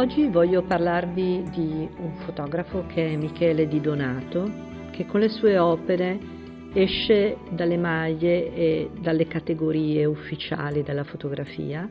[0.00, 4.50] Oggi voglio parlarvi di un fotografo che è Michele Di Donato,
[4.92, 6.18] che con le sue opere
[6.72, 11.86] esce dalle maglie e dalle categorie ufficiali della fotografia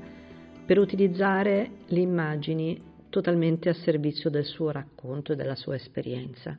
[0.66, 6.58] per utilizzare le immagini totalmente a servizio del suo racconto e della sua esperienza.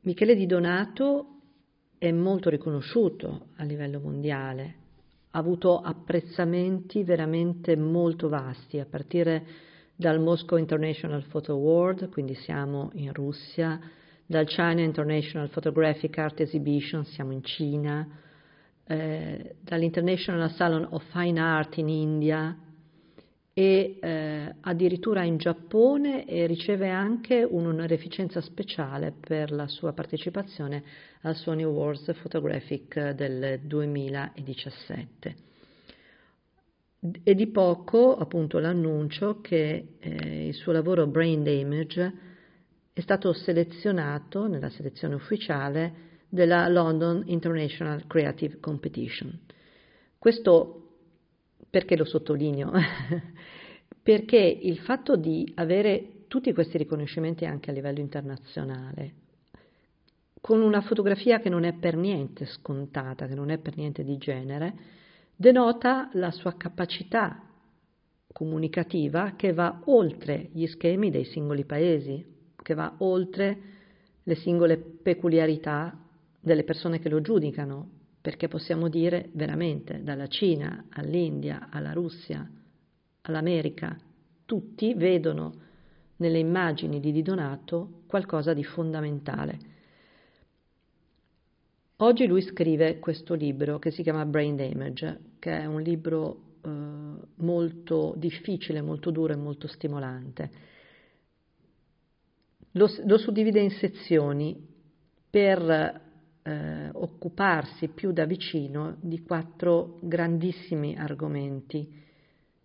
[0.00, 1.36] Michele Di Donato
[1.98, 4.74] è molto riconosciuto a livello mondiale,
[5.30, 9.70] ha avuto apprezzamenti veramente molto vasti, a partire
[10.02, 13.78] dal Moscow International Photo Award, quindi siamo in Russia,
[14.26, 18.06] dal China International Photographic Art Exhibition, siamo in Cina,
[18.84, 22.58] eh, dall'International Salon of Fine Art in India
[23.54, 30.82] e eh, addirittura in Giappone e riceve anche un'onorificenza speciale per la sua partecipazione
[31.20, 35.51] al Sony Awards Photographic del 2017.
[37.24, 42.12] E di poco appunto l'annuncio che eh, il suo lavoro Brain Damage
[42.92, 49.36] è stato selezionato nella selezione ufficiale della London International Creative Competition.
[50.16, 50.90] Questo
[51.68, 52.70] perché lo sottolineo?
[54.00, 59.12] perché il fatto di avere tutti questi riconoscimenti anche a livello internazionale,
[60.40, 64.16] con una fotografia che non è per niente scontata, che non è per niente di
[64.18, 65.00] genere,
[65.36, 67.42] denota la sua capacità
[68.32, 72.24] comunicativa che va oltre gli schemi dei singoli paesi,
[72.56, 73.58] che va oltre
[74.22, 75.98] le singole peculiarità
[76.40, 82.48] delle persone che lo giudicano, perché possiamo dire veramente dalla Cina all'India, alla Russia,
[83.22, 83.98] all'America,
[84.44, 85.54] tutti vedono
[86.16, 89.70] nelle immagini di Di Donato qualcosa di fondamentale
[92.02, 96.68] Oggi lui scrive questo libro che si chiama Brain Damage, che è un libro eh,
[97.36, 100.50] molto difficile, molto duro e molto stimolante.
[102.72, 104.66] Lo, lo suddivide in sezioni
[105.30, 106.00] per
[106.42, 112.00] eh, occuparsi più da vicino di quattro grandissimi argomenti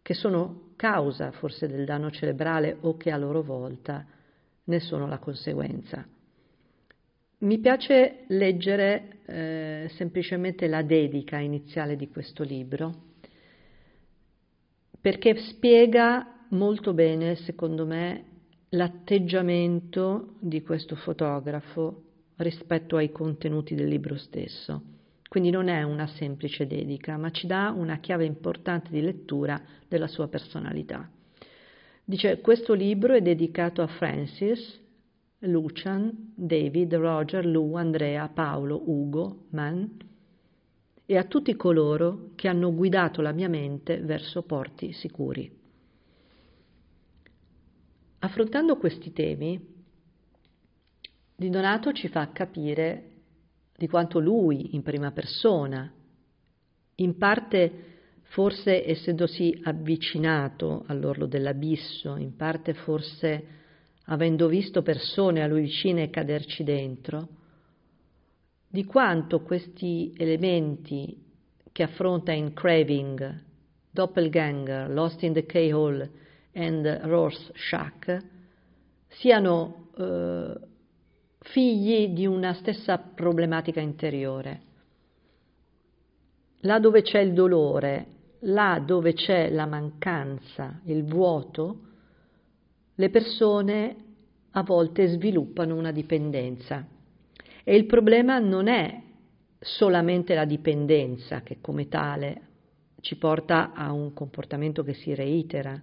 [0.01, 4.03] che sono causa forse del danno cerebrale o che a loro volta
[4.63, 6.16] ne sono la conseguenza.
[7.39, 13.05] Mi piace leggere eh, semplicemente la dedica iniziale di questo libro
[14.99, 18.25] perché spiega molto bene, secondo me,
[18.69, 22.05] l'atteggiamento di questo fotografo
[22.37, 24.81] rispetto ai contenuti del libro stesso.
[25.29, 30.07] Quindi non è una semplice dedica, ma ci dà una chiave importante di lettura della
[30.07, 31.07] sua personalità.
[32.03, 34.85] Dice, questo libro è dedicato a Francis,
[35.39, 39.97] Lucian, David, Roger, Lou, Andrea, Paolo, Ugo, Man
[41.05, 45.49] e a tutti coloro che hanno guidato la mia mente verso porti sicuri.
[48.19, 49.75] Affrontando questi temi,
[51.39, 53.11] Di Donato ci fa capire
[53.77, 55.93] di quanto lui, in prima persona,
[56.95, 57.83] in parte
[58.23, 63.47] forse essendosi avvicinato all'orlo dell'abisso, in parte forse
[64.09, 67.27] avendo visto persone a lui vicine caderci dentro,
[68.69, 71.23] di quanto questi elementi
[71.71, 73.43] che affronta in Craving,
[73.91, 76.09] Doppelganger, Lost in the K-Hole
[76.53, 78.17] and Rorschach
[79.07, 80.53] siano eh,
[81.39, 84.61] figli di una stessa problematica interiore.
[86.61, 88.05] Là dove c'è il dolore,
[88.39, 91.86] là dove c'è la mancanza, il vuoto,
[92.99, 93.95] le persone
[94.51, 96.85] a volte sviluppano una dipendenza
[97.63, 99.01] e il problema non è
[99.59, 102.41] solamente la dipendenza che come tale
[103.01, 105.79] ci porta a un comportamento che si reitera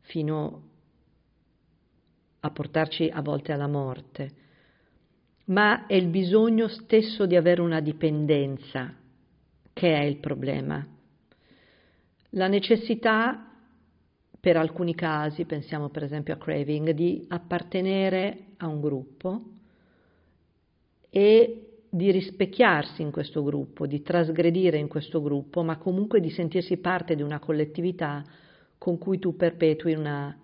[0.00, 0.62] fino
[2.40, 4.30] a portarci a volte alla morte,
[5.46, 8.94] ma è il bisogno stesso di avere una dipendenza
[9.72, 10.86] che è il problema.
[12.30, 13.47] La necessità
[14.40, 19.42] per alcuni casi, pensiamo per esempio a craving, di appartenere a un gruppo
[21.10, 26.76] e di rispecchiarsi in questo gruppo, di trasgredire in questo gruppo, ma comunque di sentirsi
[26.76, 28.24] parte di una collettività
[28.76, 30.36] con cui tu perpetui una,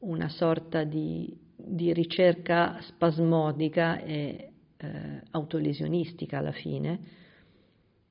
[0.00, 7.00] una sorta di, di, ricerca spasmodica e eh, autolesionistica alla fine,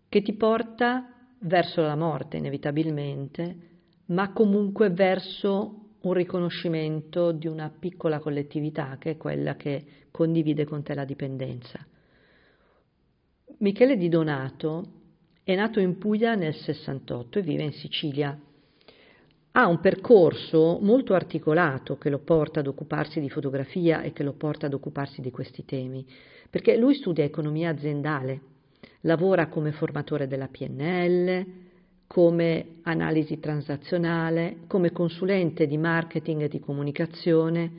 [0.09, 3.68] che ti porta verso la morte inevitabilmente,
[4.09, 10.83] ma comunque verso un riconoscimento di una piccola collettività che è quella che condivide con
[10.83, 11.85] te la dipendenza.
[13.57, 14.85] Michele Di Donato
[15.43, 18.39] è nato in Puglia nel 68 e vive in Sicilia.
[19.51, 24.33] ha un percorso molto articolato che lo porta ad occuparsi di fotografia e che lo
[24.33, 26.05] porta ad occuparsi di questi temi,
[26.49, 28.41] perché lui studia economia aziendale,
[29.01, 31.68] lavora come formatore della PNL,
[32.09, 37.71] come analisi transazionale, come consulente di marketing e di comunicazione.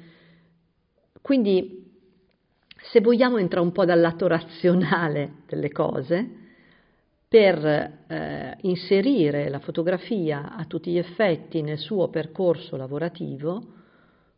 [1.21, 1.91] Quindi,
[2.93, 6.31] se vogliamo, entra un po' dal lato razionale delle cose
[7.27, 13.67] per eh, inserire la fotografia a tutti gli effetti nel suo percorso lavorativo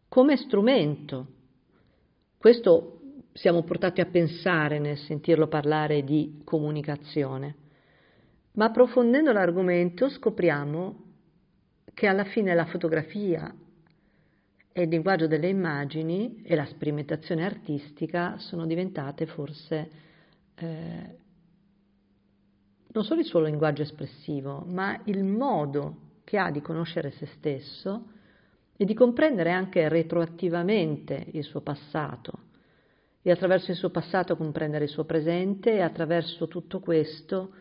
[0.08, 1.26] come strumento.
[2.38, 3.00] Questo
[3.34, 7.56] siamo portati a pensare nel sentirlo parlare di comunicazione,
[8.52, 11.04] ma approfondendo l'argomento scopriamo
[11.94, 13.54] che alla fine la fotografia
[14.72, 19.90] e il linguaggio delle immagini e la sperimentazione artistica sono diventate forse
[20.54, 21.16] eh,
[22.92, 28.08] non solo il suo linguaggio espressivo, ma il modo che ha di conoscere se stesso
[28.76, 32.50] e di comprendere anche retroattivamente il suo passato.
[33.22, 37.54] E attraverso il suo passato comprendere il suo presente e attraverso tutto questo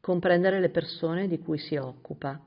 [0.00, 2.40] comprendere le persone di cui si occupa.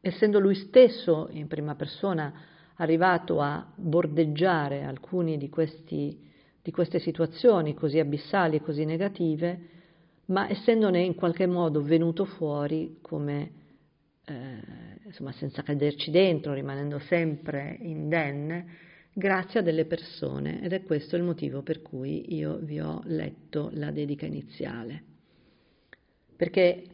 [0.00, 2.32] Essendo lui stesso in prima persona
[2.76, 5.50] arrivato a bordeggiare alcune di,
[6.62, 9.76] di queste situazioni così abissali e così negative,
[10.26, 13.50] ma essendone in qualche modo venuto fuori come,
[14.24, 14.60] eh,
[15.04, 18.66] insomma, senza caderci dentro, rimanendo sempre indenne,
[19.12, 23.70] grazie a delle persone ed è questo il motivo per cui io vi ho letto
[23.72, 25.02] la dedica iniziale.
[26.36, 26.84] Perché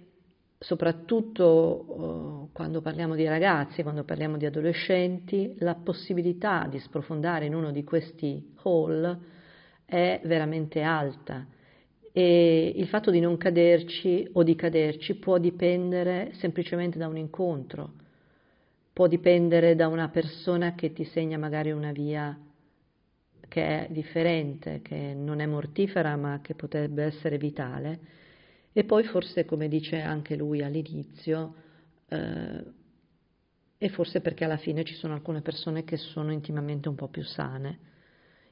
[0.64, 7.54] soprattutto oh, quando parliamo di ragazzi, quando parliamo di adolescenti, la possibilità di sprofondare in
[7.54, 9.18] uno di questi hall
[9.84, 11.46] è veramente alta.
[12.12, 17.92] E il fatto di non caderci o di caderci può dipendere semplicemente da un incontro,
[18.92, 22.38] può dipendere da una persona che ti segna magari una via
[23.48, 28.22] che è differente, che non è mortifera ma che potrebbe essere vitale
[28.76, 31.54] e poi forse come dice anche lui all'inizio
[32.08, 32.64] eh,
[33.78, 37.22] e forse perché alla fine ci sono alcune persone che sono intimamente un po' più
[37.22, 37.92] sane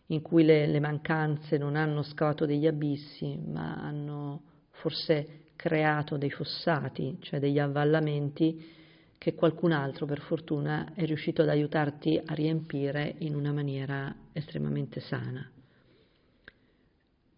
[0.06, 6.30] in cui le, le mancanze non hanno scavato degli abissi, ma hanno forse creato dei
[6.30, 8.80] fossati, cioè degli avvallamenti
[9.16, 15.00] che qualcun altro per fortuna è riuscito ad aiutarti a riempire in una maniera estremamente
[15.00, 15.48] sana.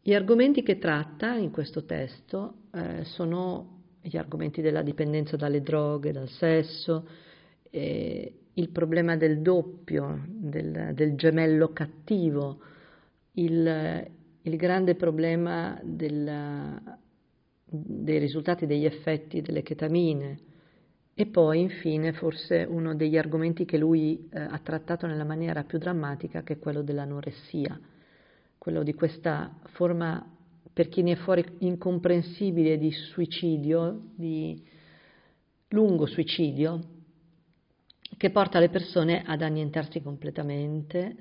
[0.02, 6.12] Gli argomenti che tratta in questo testo eh, sono gli argomenti della dipendenza dalle droghe,
[6.12, 7.06] dal sesso,
[7.70, 12.60] eh, il problema del doppio, del, del gemello cattivo,
[13.32, 14.10] il,
[14.42, 16.80] il grande problema del,
[17.64, 20.38] dei risultati degli effetti delle chetamine
[21.14, 25.78] e poi infine forse uno degli argomenti che lui eh, ha trattato nella maniera più
[25.78, 27.78] drammatica che è quello dell'anoressia,
[28.58, 30.33] quello di questa forma
[30.74, 34.60] per chi ne è fuori incomprensibile di suicidio, di
[35.68, 36.80] lungo suicidio,
[38.16, 41.16] che porta le persone ad annientarsi completamente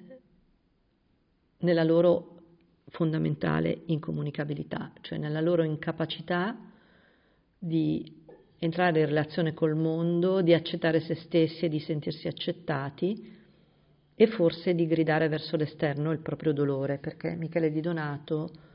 [1.60, 2.40] nella loro
[2.88, 6.58] fondamentale incomunicabilità, cioè nella loro incapacità
[7.60, 8.22] di
[8.58, 13.32] entrare in relazione col mondo, di accettare se stessi e di sentirsi accettati
[14.16, 18.72] e forse di gridare verso l'esterno il proprio dolore, perché Michele Di Donato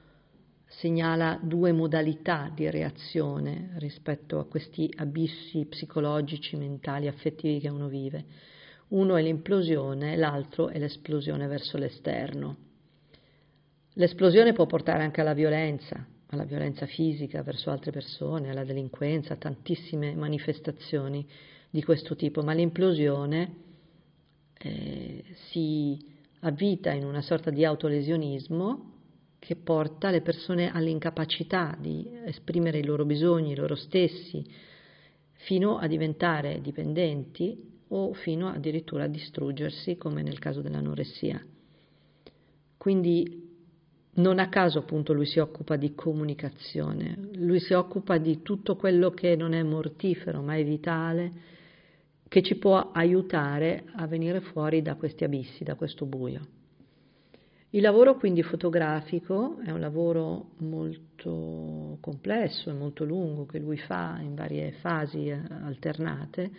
[0.68, 8.24] segnala due modalità di reazione rispetto a questi abissi psicologici, mentali, affettivi che uno vive.
[8.88, 12.56] Uno è l'implosione, l'altro è l'esplosione verso l'esterno.
[13.94, 20.14] L'esplosione può portare anche alla violenza, alla violenza fisica verso altre persone, alla delinquenza, tantissime
[20.14, 21.26] manifestazioni
[21.70, 23.54] di questo tipo, ma l'implosione
[24.58, 25.98] eh, si
[26.40, 28.97] avvita in una sorta di autolesionismo
[29.38, 34.44] che porta le persone all'incapacità di esprimere i loro bisogni, loro stessi,
[35.32, 41.42] fino a diventare dipendenti o fino addirittura a distruggersi, come nel caso dell'anoressia.
[42.76, 43.46] Quindi
[44.14, 49.10] non a caso appunto lui si occupa di comunicazione, lui si occupa di tutto quello
[49.10, 51.32] che non è mortifero ma è vitale,
[52.28, 56.57] che ci può aiutare a venire fuori da questi abissi, da questo buio.
[57.70, 64.18] Il lavoro quindi fotografico è un lavoro molto complesso e molto lungo che lui fa
[64.22, 66.50] in varie fasi eh, alternate,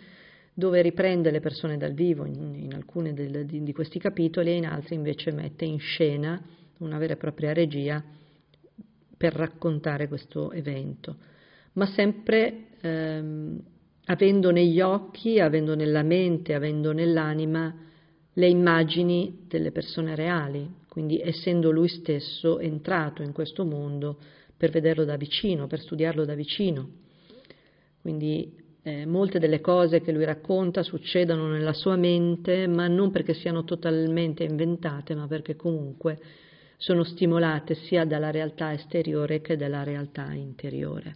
[0.54, 4.66] dove riprende le persone dal vivo in, in alcuni di, di, questi capitoli e in
[4.66, 6.40] altri invece mette in scena
[6.78, 8.00] una vera e propria regia
[9.16, 11.16] per raccontare questo evento,
[11.72, 13.60] ma sempre ehm,
[14.04, 17.74] avendo negli occhi, avendo nella mente, avendo nell'anima
[18.32, 24.18] le immagini delle persone reali, quindi essendo lui stesso entrato in questo mondo
[24.56, 26.88] per vederlo da vicino, per studiarlo da vicino.
[28.02, 33.34] Quindi eh, molte delle cose che lui racconta succedono nella sua mente, ma non perché
[33.34, 36.18] siano totalmente inventate, ma perché comunque
[36.76, 41.14] sono stimolate sia dalla realtà esteriore che dalla realtà interiore.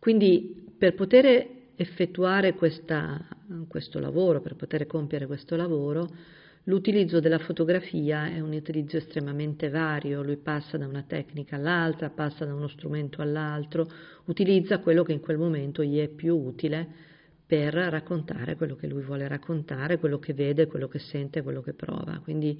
[0.00, 3.24] Quindi per poter effettuare questa,
[3.68, 6.10] questo lavoro, per poter compiere questo lavoro,
[6.64, 12.44] l'utilizzo della fotografia è un utilizzo estremamente vario, lui passa da una tecnica all'altra, passa
[12.44, 13.88] da uno strumento all'altro,
[14.26, 17.08] utilizza quello che in quel momento gli è più utile
[17.46, 21.72] per raccontare quello che lui vuole raccontare, quello che vede, quello che sente, quello che
[21.72, 22.20] prova.
[22.22, 22.56] Quindi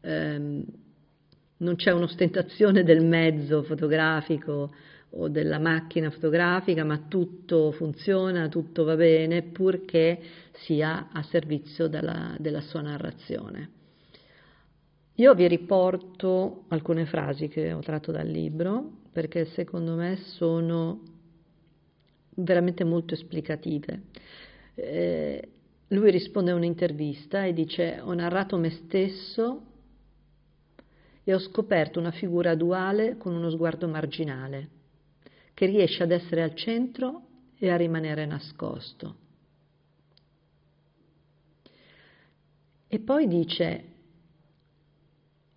[0.00, 0.64] ehm,
[1.58, 4.72] non c'è un'ostentazione del mezzo fotografico
[5.10, 10.20] o della macchina fotografica, ma tutto funziona, tutto va bene, purché
[10.52, 13.78] sia a servizio della, della sua narrazione.
[15.14, 21.02] Io vi riporto alcune frasi che ho tratto dal libro, perché secondo me sono
[22.36, 24.02] veramente molto esplicative.
[24.74, 25.48] Eh,
[25.88, 29.62] lui risponde a un'intervista e dice ho narrato me stesso
[31.24, 34.78] e ho scoperto una figura duale con uno sguardo marginale
[35.60, 37.20] che riesce ad essere al centro
[37.58, 39.14] e a rimanere nascosto.
[42.88, 43.84] E poi dice,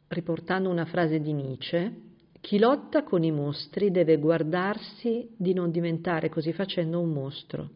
[0.10, 2.02] riportando una frase di Nietzsche,
[2.42, 7.70] chi lotta con i mostri deve guardarsi di non diventare così facendo un mostro.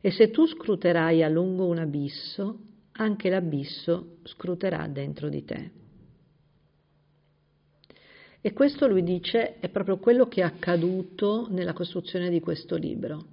[0.00, 2.58] E se tu scruterai a lungo un abisso,
[2.90, 5.70] anche l'abisso scruterà dentro di te.
[8.46, 13.24] E questo lui dice è proprio quello che è accaduto nella costruzione di questo libro.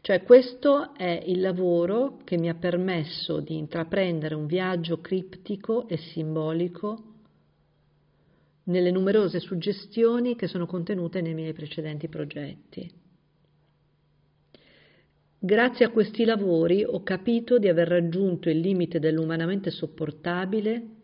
[0.00, 5.98] Cioè questo è il lavoro che mi ha permesso di intraprendere un viaggio criptico e
[5.98, 7.02] simbolico
[8.62, 12.90] nelle numerose suggestioni che sono contenute nei miei precedenti progetti.
[15.38, 20.96] Grazie a questi lavori ho capito di aver raggiunto il limite dell'umanamente sopportabile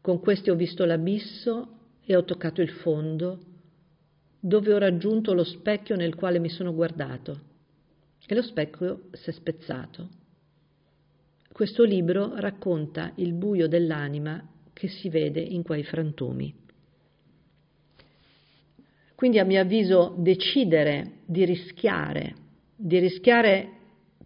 [0.00, 3.38] con questi ho visto l'abisso e ho toccato il fondo,
[4.40, 7.46] dove ho raggiunto lo specchio nel quale mi sono guardato
[8.26, 10.08] e lo specchio si è spezzato.
[11.50, 16.54] Questo libro racconta il buio dell'anima che si vede in quei frantumi.
[19.14, 22.34] Quindi a mio avviso decidere di rischiare,
[22.76, 23.70] di rischiare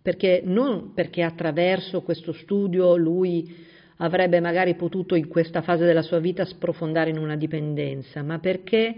[0.02, 3.55] perché non perché attraverso questo studio lui
[4.02, 8.94] avrebbe magari potuto in questa fase della sua vita sprofondare in una dipendenza, ma perché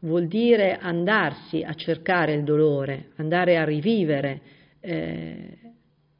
[0.00, 4.40] vuol dire andarsi a cercare il dolore, andare a rivivere
[4.80, 5.58] eh,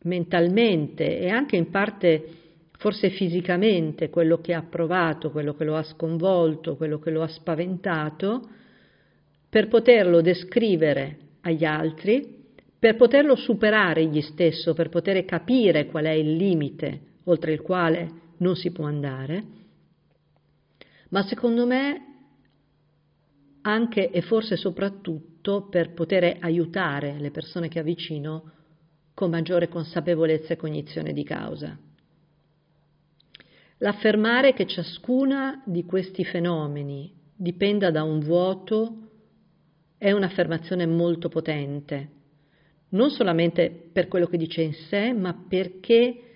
[0.02, 2.24] mentalmente e anche in parte
[2.72, 7.28] forse fisicamente quello che ha provato, quello che lo ha sconvolto, quello che lo ha
[7.28, 8.46] spaventato,
[9.48, 12.36] per poterlo descrivere agli altri,
[12.78, 18.10] per poterlo superare egli stesso, per poter capire qual è il limite oltre il quale
[18.38, 19.44] non si può andare,
[21.10, 22.02] ma secondo me
[23.62, 28.52] anche e forse soprattutto per poter aiutare le persone che ha vicino
[29.14, 31.76] con maggiore consapevolezza e cognizione di causa.
[33.78, 39.08] L'affermare che ciascuna di questi fenomeni dipenda da un vuoto
[39.98, 42.10] è un'affermazione molto potente,
[42.90, 46.27] non solamente per quello che dice in sé, ma perché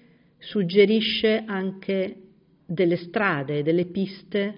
[0.43, 2.17] suggerisce anche
[2.67, 4.55] delle strade, delle piste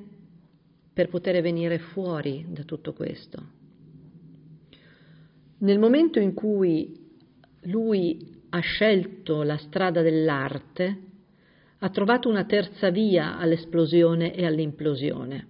[0.93, 3.53] per poter venire fuori da tutto questo.
[5.59, 6.97] Nel momento in cui
[7.65, 10.99] lui ha scelto la strada dell'arte,
[11.79, 15.49] ha trovato una terza via all'esplosione e all'implosione.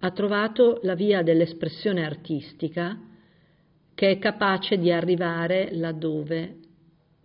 [0.00, 2.96] Ha trovato la via dell'espressione artistica
[3.94, 6.58] che è capace di arrivare laddove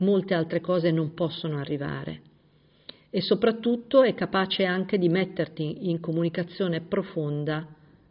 [0.03, 2.21] molte altre cose non possono arrivare
[3.15, 7.67] e soprattutto è capace anche di metterti in comunicazione profonda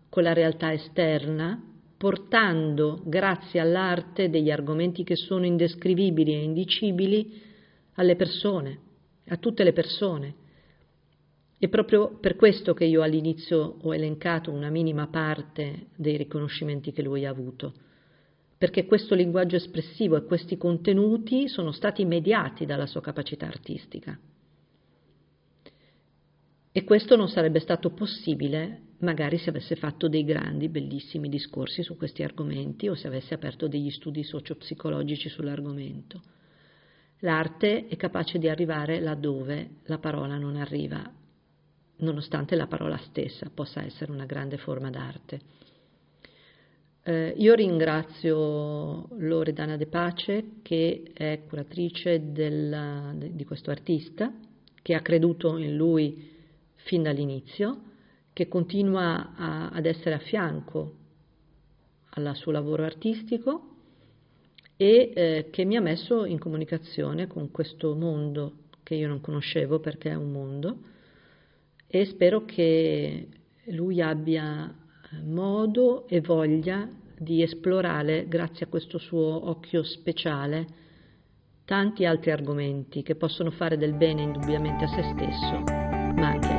[0.09, 1.61] con la realtà esterna,
[1.97, 7.43] portando, grazie all'arte, degli argomenti che sono indescrivibili e indicibili
[7.95, 8.79] alle persone,
[9.27, 10.35] a tutte le persone.
[11.59, 17.03] È proprio per questo che io all'inizio ho elencato una minima parte dei riconoscimenti che
[17.03, 17.73] lui ha avuto
[18.63, 24.17] perché questo linguaggio espressivo e questi contenuti sono stati mediati dalla sua capacità artistica.
[26.71, 31.97] E questo non sarebbe stato possibile magari se avesse fatto dei grandi, bellissimi discorsi su
[31.97, 36.23] questi argomenti o se avesse aperto degli studi sociopsicologici sull'argomento.
[37.19, 41.03] L'arte è capace di arrivare laddove la parola non arriva,
[41.97, 45.41] nonostante la parola stessa possa essere una grande forma d'arte.
[47.05, 54.33] Eh, io ringrazio Loredana De Pace, che è curatrice della, di questo artista,
[54.81, 56.31] che ha creduto in lui
[56.77, 57.83] fin dall'inizio,
[58.33, 60.95] che continua a, ad essere a fianco
[62.11, 63.69] al suo lavoro artistico
[64.77, 69.81] e eh, che mi ha messo in comunicazione con questo mondo che io non conoscevo
[69.81, 70.79] perché è un mondo
[71.87, 73.29] e spero che
[73.67, 74.82] lui abbia
[75.25, 76.89] modo e voglia
[77.19, 80.67] di esplorare, grazie a questo suo occhio speciale,
[81.65, 85.63] tanti altri argomenti che possono fare del bene indubbiamente a se stesso,
[86.15, 86.52] ma anche